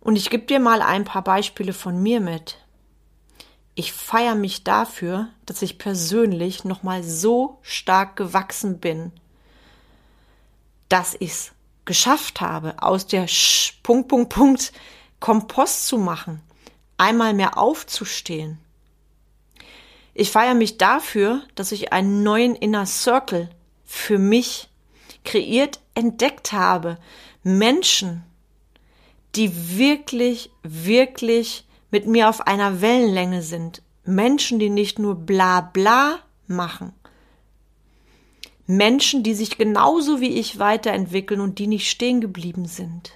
Und 0.00 0.16
ich 0.16 0.30
gebe 0.30 0.44
dir 0.44 0.60
mal 0.60 0.82
ein 0.82 1.04
paar 1.04 1.22
Beispiele 1.22 1.72
von 1.72 2.00
mir 2.00 2.20
mit. 2.20 2.58
Ich 3.74 3.92
feiere 3.92 4.36
mich 4.36 4.64
dafür, 4.64 5.28
dass 5.44 5.62
ich 5.62 5.78
persönlich 5.78 6.64
nochmal 6.64 7.02
so 7.02 7.58
stark 7.62 8.16
gewachsen 8.16 8.78
bin, 8.78 9.12
dass 10.88 11.16
ich's 11.18 11.52
geschafft 11.84 12.40
habe, 12.40 12.74
aus 12.82 13.06
der 13.06 13.26
Sch 13.26 13.80
Punkt, 13.82 14.08
Punkt, 14.08 14.32
Punkt 14.32 14.72
Kompost 15.20 15.88
zu 15.88 15.98
machen, 15.98 16.42
einmal 16.98 17.34
mehr 17.34 17.58
aufzustehen. 17.58 18.58
Ich 20.14 20.30
feiere 20.30 20.54
mich 20.54 20.78
dafür, 20.78 21.42
dass 21.54 21.72
ich 21.72 21.92
einen 21.92 22.22
neuen 22.22 22.54
Inner 22.54 22.86
Circle 22.86 23.50
für 23.84 24.18
mich 24.18 24.68
kreiert, 25.24 25.80
entdeckt 25.94 26.52
habe. 26.52 26.98
Menschen, 27.42 28.22
die 29.34 29.78
wirklich, 29.78 30.50
wirklich 30.62 31.66
mit 31.90 32.06
mir 32.06 32.28
auf 32.28 32.46
einer 32.46 32.80
Wellenlänge 32.80 33.42
sind. 33.42 33.82
Menschen, 34.04 34.58
die 34.58 34.70
nicht 34.70 34.98
nur 34.98 35.14
bla 35.14 35.60
bla 35.60 36.18
machen. 36.46 36.92
Menschen, 38.66 39.22
die 39.22 39.34
sich 39.34 39.58
genauso 39.58 40.20
wie 40.20 40.38
ich 40.40 40.58
weiterentwickeln 40.58 41.40
und 41.40 41.58
die 41.58 41.66
nicht 41.66 41.88
stehen 41.88 42.20
geblieben 42.20 42.66
sind. 42.66 43.12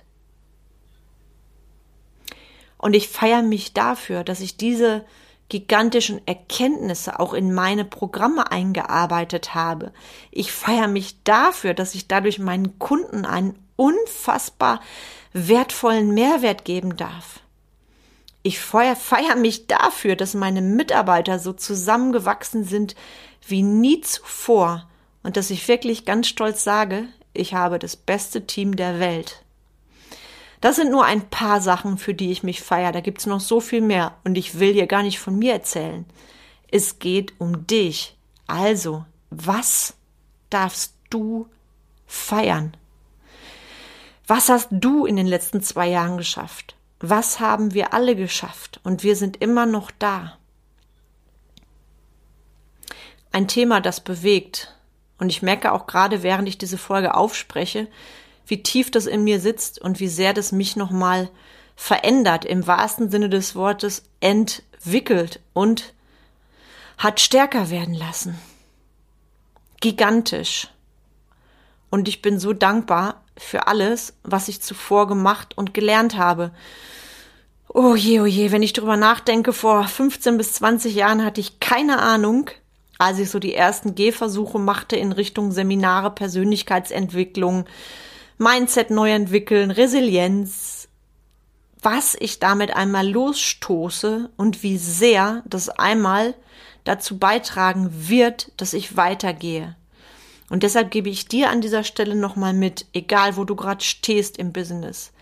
Und 2.81 2.97
ich 2.97 3.09
feiere 3.11 3.43
mich 3.43 3.75
dafür, 3.75 4.25
dass 4.25 4.41
ich 4.41 4.57
diese 4.57 5.05
gigantischen 5.51 6.27
Erkenntnisse 6.27 7.21
auch 7.21 7.35
in 7.35 7.53
meine 7.53 7.85
Programme 7.85 8.51
eingearbeitet 8.51 9.55
habe. 9.55 9.93
Ich 10.31 10.51
feiere 10.51 10.89
mich 10.89 11.23
dafür, 11.23 11.75
dass 11.75 11.95
ich 11.95 12.09
dadurch 12.09 12.39
meinen 12.39 12.79
Kunden 12.79 13.27
einen 13.27 13.59
unfassbar 13.77 14.81
wertvollen 15.35 16.15
Mehrwert 16.15 16.65
geben 16.65 16.97
darf. 16.97 17.41
Ich 18.43 18.61
feiere, 18.61 19.37
mich 19.37 19.67
dafür, 19.67 20.17
dass 20.17 20.33
meine 20.33 20.63
Mitarbeiter 20.63 21.39
so 21.39 21.53
zusammengewachsen 21.53 22.65
sind 22.65 22.95
wie 23.47 23.63
nie 23.63 24.01
zuvor 24.01 24.89
und 25.23 25.37
dass 25.37 25.51
ich 25.51 25.69
wirklich 25.69 26.07
ganz 26.07 26.29
stolz 26.29 26.65
sage, 26.65 27.09
ich 27.35 27.53
habe 27.53 27.79
das 27.79 27.97
beste 27.97 28.47
Team 28.47 28.75
der 28.75 28.99
Welt. 29.01 29.45
Das 30.61 30.77
sind 30.77 30.91
nur 30.91 31.05
ein 31.05 31.29
paar 31.31 31.61
Sachen, 31.61 31.97
für 31.97 32.15
die 32.15 32.31
ich 32.31 32.43
mich 32.43 32.61
feiere. 32.61 32.93
Da 32.93 33.01
gibt's 33.01 33.27
noch 33.27 33.41
so 33.41 33.61
viel 33.61 33.81
mehr 33.81 34.17
und 34.25 34.37
ich 34.37 34.59
will 34.59 34.75
dir 34.75 34.87
gar 34.87 35.03
nicht 35.03 35.19
von 35.19 35.39
mir 35.39 35.55
erzählen. 35.55 36.05
Es 36.71 36.99
geht 36.99 37.33
um 37.39 37.67
dich. 37.67 38.17
Also, 38.47 39.05
was 39.31 39.95
darfst 40.51 40.95
du 41.09 41.49
feiern? 42.07 42.77
Was 44.27 44.49
hast 44.49 44.69
du 44.71 45.07
in 45.07 45.17
den 45.17 45.27
letzten 45.27 45.63
zwei 45.63 45.89
Jahren 45.89 46.17
geschafft? 46.17 46.77
Was 47.01 47.41
haben 47.41 47.73
wir 47.73 47.95
alle 47.95 48.15
geschafft? 48.15 48.81
Und 48.85 49.03
wir 49.03 49.17
sind 49.17 49.39
immer 49.39 49.67
noch 49.67 49.91
da. 49.91 50.37
Ein 53.33 53.49
Thema, 53.49 53.81
das 53.81 54.01
bewegt. 54.01 54.77
Und 55.19 55.31
ich 55.31 55.43
merke 55.43 55.73
auch 55.73 55.87
gerade, 55.87 56.23
während 56.23 56.49
ich 56.49 56.59
diese 56.59 56.79
Folge 56.79 57.15
aufspreche, 57.15 57.89
wie 58.51 58.63
tief 58.63 58.91
das 58.91 59.07
in 59.07 59.23
mir 59.23 59.41
sitzt 59.41 59.81
und 59.81 60.01
wie 60.01 60.09
sehr 60.09 60.35
das 60.35 60.51
mich 60.51 60.75
nochmal 60.77 61.31
verändert, 61.77 62.45
im 62.45 62.67
wahrsten 62.67 63.11
Sinne 63.11 63.31
des 63.31 63.55
Wortes 63.55 64.03
entwickelt 64.21 65.41
und 65.55 65.95
hat 66.99 67.21
stärker 67.21 67.71
werden 67.71 67.95
lassen. 67.95 68.39
Gigantisch. 69.81 70.69
Und 71.91 72.09
ich 72.09 72.23
bin 72.23 72.39
so 72.39 72.53
dankbar 72.53 73.23
für 73.37 73.67
alles, 73.67 74.15
was 74.23 74.49
ich 74.49 74.61
zuvor 74.61 75.07
gemacht 75.07 75.57
und 75.57 75.73
gelernt 75.73 76.19
habe. 76.19 76.53
Oh 77.69 77.95
je, 77.95 78.21
oh 78.21 78.27
je, 78.27 78.51
wenn 78.53 78.63
ich 78.63 78.73
drüber 78.73 78.97
nachdenke, 78.97 79.53
vor 79.53 79.87
15 79.87 80.37
bis 80.37 80.55
20 80.55 80.95
Jahren 80.95 81.25
hatte 81.25 81.41
ich 81.41 81.61
keine 81.61 82.01
Ahnung, 82.01 82.51
als 82.99 83.19
ich 83.19 83.31
so 83.31 83.39
die 83.39 83.55
ersten 83.55 83.95
Gehversuche 83.95 84.59
machte 84.59 84.97
in 84.97 85.13
Richtung 85.13 85.53
Seminare, 85.53 86.11
Persönlichkeitsentwicklung, 86.11 87.65
Mindset 88.43 88.89
neu 88.89 89.13
entwickeln, 89.13 89.71
Resilienz, 89.71 90.89
was 91.83 92.17
ich 92.19 92.39
damit 92.39 92.75
einmal 92.75 93.07
losstoße 93.07 94.31
und 94.39 94.63
wie 94.63 94.79
sehr 94.79 95.43
das 95.45 95.69
einmal 95.69 96.33
dazu 96.85 97.19
beitragen 97.19 97.91
wird, 98.09 98.51
dass 98.57 98.73
ich 98.73 98.97
weitergehe. 98.97 99.77
Und 100.49 100.63
deshalb 100.63 100.91
gebe 100.91 101.11
ich 101.11 101.29
dir 101.29 101.51
an 101.51 101.61
dieser 101.61 101.85
Stelle 101.85 102.15
nochmal 102.15 102.55
mit, 102.55 102.87
egal 102.95 103.37
wo 103.37 103.45
du 103.45 103.55
gerade 103.55 103.85
stehst 103.85 104.39
im 104.39 104.55
Business. 104.55 105.13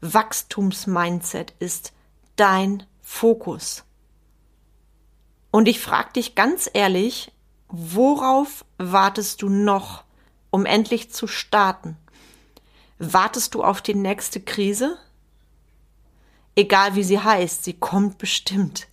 Wachstumsmindset 0.00 1.52
ist 1.58 1.92
dein 2.36 2.84
Fokus. 3.02 3.84
Und 5.50 5.68
ich 5.68 5.78
frage 5.78 6.14
dich 6.14 6.34
ganz 6.34 6.70
ehrlich, 6.72 7.32
worauf 7.68 8.64
wartest 8.78 9.42
du 9.42 9.50
noch, 9.50 10.04
um 10.50 10.64
endlich 10.64 11.12
zu 11.12 11.26
starten? 11.26 11.98
Wartest 13.04 13.56
du 13.56 13.64
auf 13.64 13.82
die 13.82 13.96
nächste 13.96 14.40
Krise? 14.40 14.96
Egal 16.54 16.94
wie 16.94 17.02
sie 17.02 17.18
heißt, 17.18 17.64
sie 17.64 17.72
kommt 17.72 18.18
bestimmt. 18.18 18.86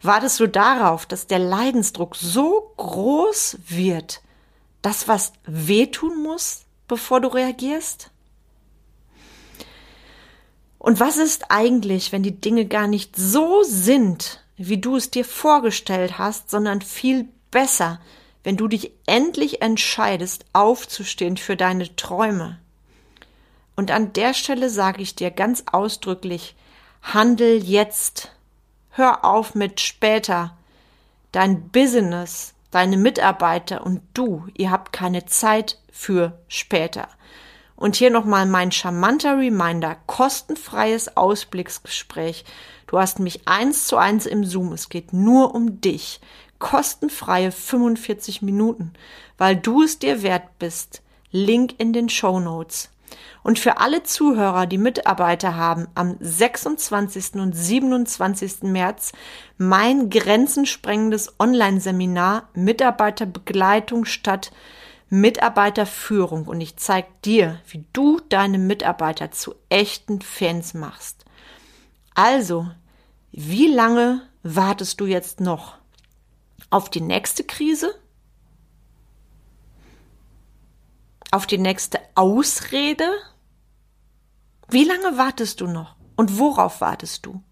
Wartest 0.00 0.40
du 0.40 0.46
darauf, 0.46 1.04
dass 1.04 1.26
der 1.26 1.40
Leidensdruck 1.40 2.16
so 2.16 2.72
groß 2.78 3.58
wird, 3.68 4.22
dass 4.80 5.08
was 5.08 5.34
wehtun 5.44 6.22
muss, 6.22 6.62
bevor 6.88 7.20
du 7.20 7.28
reagierst? 7.28 8.10
Und 10.78 11.00
was 11.00 11.18
ist 11.18 11.50
eigentlich, 11.50 12.12
wenn 12.12 12.22
die 12.22 12.40
Dinge 12.40 12.64
gar 12.64 12.86
nicht 12.86 13.14
so 13.14 13.62
sind, 13.62 14.42
wie 14.56 14.78
du 14.78 14.96
es 14.96 15.10
dir 15.10 15.26
vorgestellt 15.26 16.16
hast, 16.16 16.48
sondern 16.48 16.80
viel 16.80 17.28
besser, 17.50 18.00
wenn 18.42 18.56
du 18.56 18.68
dich 18.68 18.92
endlich 19.04 19.60
entscheidest, 19.60 20.46
aufzustehen 20.54 21.36
für 21.36 21.58
deine 21.58 21.94
Träume? 21.94 22.58
Und 23.80 23.90
an 23.92 24.12
der 24.12 24.34
Stelle 24.34 24.68
sage 24.68 25.00
ich 25.00 25.14
dir 25.14 25.30
ganz 25.30 25.64
ausdrücklich, 25.72 26.54
handel 27.00 27.64
jetzt. 27.64 28.30
Hör 28.90 29.24
auf 29.24 29.54
mit 29.54 29.80
später. 29.80 30.54
Dein 31.32 31.70
Business, 31.70 32.52
deine 32.70 32.98
Mitarbeiter 32.98 33.86
und 33.86 34.02
du, 34.12 34.46
ihr 34.52 34.70
habt 34.70 34.92
keine 34.92 35.24
Zeit 35.24 35.78
für 35.90 36.38
später. 36.46 37.08
Und 37.74 37.96
hier 37.96 38.10
nochmal 38.10 38.44
mein 38.44 38.70
charmanter 38.70 39.38
Reminder, 39.38 39.96
kostenfreies 40.04 41.16
Ausblicksgespräch. 41.16 42.44
Du 42.86 42.98
hast 42.98 43.18
mich 43.18 43.48
eins 43.48 43.86
zu 43.86 43.96
eins 43.96 44.26
im 44.26 44.44
Zoom. 44.44 44.74
Es 44.74 44.90
geht 44.90 45.14
nur 45.14 45.54
um 45.54 45.80
dich. 45.80 46.20
Kostenfreie 46.58 47.50
45 47.50 48.42
Minuten, 48.42 48.92
weil 49.38 49.56
du 49.56 49.82
es 49.82 49.98
dir 49.98 50.22
wert 50.22 50.58
bist. 50.58 51.00
Link 51.30 51.76
in 51.78 51.94
den 51.94 52.10
Show 52.10 52.40
Notes. 52.40 52.90
Und 53.42 53.58
für 53.58 53.78
alle 53.78 54.02
Zuhörer, 54.02 54.66
die 54.66 54.78
Mitarbeiter 54.78 55.56
haben, 55.56 55.88
am 55.94 56.16
26. 56.20 57.34
und 57.34 57.54
27. 57.54 58.62
März 58.64 59.12
mein 59.56 60.10
grenzensprengendes 60.10 61.34
Online-Seminar 61.38 62.48
Mitarbeiterbegleitung 62.54 64.04
statt 64.04 64.52
Mitarbeiterführung. 65.08 66.46
Und 66.46 66.60
ich 66.60 66.76
zeige 66.76 67.08
dir, 67.24 67.60
wie 67.68 67.84
du 67.92 68.20
deine 68.28 68.58
Mitarbeiter 68.58 69.30
zu 69.30 69.54
echten 69.68 70.20
Fans 70.20 70.74
machst. 70.74 71.24
Also, 72.14 72.68
wie 73.32 73.68
lange 73.68 74.22
wartest 74.42 75.00
du 75.00 75.06
jetzt 75.06 75.40
noch? 75.40 75.76
Auf 76.70 76.90
die 76.90 77.00
nächste 77.00 77.44
Krise? 77.44 77.94
Auf 81.30 81.46
die 81.46 81.58
nächste 81.58 82.00
Ausrede? 82.14 83.08
Wie 84.68 84.84
lange 84.84 85.16
wartest 85.18 85.60
du 85.60 85.66
noch? 85.66 85.96
Und 86.16 86.38
worauf 86.38 86.80
wartest 86.80 87.26
du? 87.26 87.42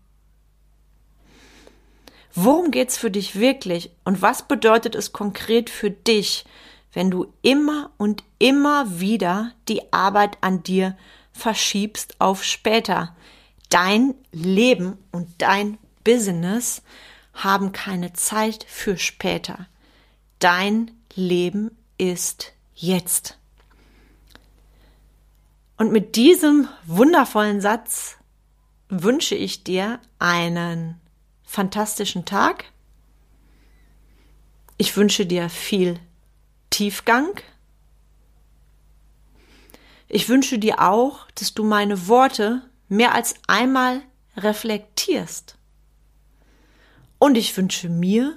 Worum 2.34 2.70
geht's 2.70 2.96
für 2.96 3.10
dich 3.10 3.40
wirklich? 3.40 3.90
Und 4.04 4.22
was 4.22 4.46
bedeutet 4.46 4.94
es 4.94 5.12
konkret 5.12 5.70
für 5.70 5.90
dich, 5.90 6.44
wenn 6.92 7.10
du 7.10 7.32
immer 7.42 7.90
und 7.96 8.22
immer 8.38 9.00
wieder 9.00 9.52
die 9.68 9.92
Arbeit 9.92 10.38
an 10.40 10.62
dir 10.62 10.96
verschiebst 11.32 12.20
auf 12.20 12.44
später? 12.44 13.16
Dein 13.70 14.14
Leben 14.32 14.98
und 15.12 15.28
dein 15.38 15.78
Business 16.04 16.82
haben 17.34 17.72
keine 17.72 18.12
Zeit 18.12 18.64
für 18.68 18.96
später. 18.96 19.66
Dein 20.38 20.90
Leben 21.14 21.76
ist 21.96 22.52
jetzt. 22.74 23.37
Und 25.78 25.92
mit 25.92 26.16
diesem 26.16 26.68
wundervollen 26.86 27.60
Satz 27.60 28.16
wünsche 28.88 29.36
ich 29.36 29.62
dir 29.62 30.00
einen 30.18 31.00
fantastischen 31.44 32.24
Tag. 32.24 32.64
Ich 34.76 34.96
wünsche 34.96 35.24
dir 35.24 35.48
viel 35.48 36.00
Tiefgang. 36.70 37.40
Ich 40.08 40.28
wünsche 40.28 40.58
dir 40.58 40.80
auch, 40.80 41.30
dass 41.36 41.54
du 41.54 41.62
meine 41.62 42.08
Worte 42.08 42.62
mehr 42.88 43.14
als 43.14 43.36
einmal 43.46 44.02
reflektierst. 44.36 45.56
Und 47.20 47.36
ich 47.36 47.56
wünsche 47.56 47.88
mir, 47.88 48.36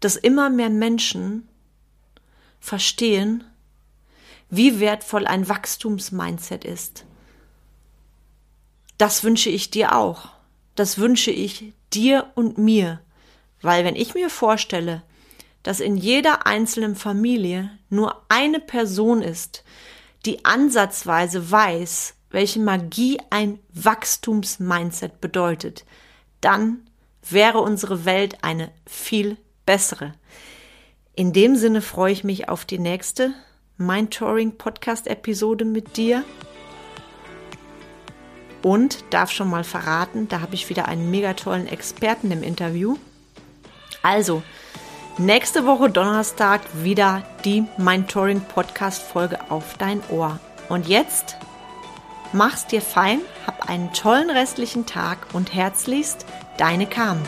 dass 0.00 0.16
immer 0.16 0.50
mehr 0.50 0.70
Menschen 0.70 1.46
verstehen, 2.58 3.44
wie 4.50 4.80
wertvoll 4.80 5.26
ein 5.26 5.48
Wachstumsmindset 5.48 6.64
ist. 6.64 7.04
Das 8.96 9.22
wünsche 9.22 9.50
ich 9.50 9.70
dir 9.70 9.94
auch. 9.94 10.30
Das 10.74 10.98
wünsche 10.98 11.30
ich 11.30 11.72
dir 11.92 12.30
und 12.34 12.58
mir. 12.58 13.00
Weil 13.62 13.84
wenn 13.84 13.96
ich 13.96 14.14
mir 14.14 14.30
vorstelle, 14.30 15.02
dass 15.62 15.80
in 15.80 15.96
jeder 15.96 16.46
einzelnen 16.46 16.96
Familie 16.96 17.70
nur 17.90 18.22
eine 18.28 18.60
Person 18.60 19.22
ist, 19.22 19.64
die 20.24 20.44
ansatzweise 20.44 21.50
weiß, 21.50 22.14
welche 22.30 22.60
Magie 22.60 23.20
ein 23.30 23.58
Wachstumsmindset 23.72 25.20
bedeutet, 25.20 25.84
dann 26.40 26.88
wäre 27.28 27.60
unsere 27.60 28.04
Welt 28.04 28.38
eine 28.42 28.70
viel 28.86 29.36
bessere. 29.66 30.14
In 31.14 31.32
dem 31.32 31.56
Sinne 31.56 31.82
freue 31.82 32.12
ich 32.12 32.24
mich 32.24 32.48
auf 32.48 32.64
die 32.64 32.78
nächste 32.78 33.34
Mindtouring 33.78 34.58
Podcast 34.58 35.06
Episode 35.06 35.64
mit 35.64 35.96
dir. 35.96 36.24
Und 38.60 39.04
darf 39.10 39.30
schon 39.30 39.48
mal 39.48 39.62
verraten, 39.62 40.26
da 40.26 40.40
habe 40.40 40.56
ich 40.56 40.68
wieder 40.68 40.88
einen 40.88 41.12
mega 41.12 41.34
tollen 41.34 41.68
Experten 41.68 42.32
im 42.32 42.42
Interview. 42.42 42.96
Also, 44.02 44.42
nächste 45.16 45.64
Woche 45.64 45.90
Donnerstag 45.90 46.60
wieder 46.82 47.22
die 47.44 47.64
Mindtouring 47.76 48.40
Podcast 48.40 49.00
Folge 49.00 49.38
auf 49.48 49.78
dein 49.78 50.02
Ohr. 50.10 50.40
Und 50.68 50.88
jetzt 50.88 51.36
mach's 52.32 52.66
dir 52.66 52.82
fein, 52.82 53.20
hab 53.46 53.70
einen 53.70 53.92
tollen 53.92 54.30
restlichen 54.30 54.86
Tag 54.86 55.18
und 55.34 55.54
herzlichst 55.54 56.26
deine 56.56 56.86
Carmen. 56.86 57.22